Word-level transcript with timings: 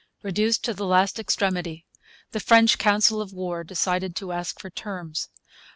Reduced 0.23 0.63
to 0.63 0.73
the 0.73 0.87
last 0.87 1.19
extremity, 1.19 1.85
the 2.31 2.39
French 2.39 2.79
council 2.79 3.21
of 3.21 3.33
war 3.33 3.63
decided 3.63 4.15
to 4.15 4.31
ask 4.31 4.59
for 4.59 4.71
terms. 4.71 5.29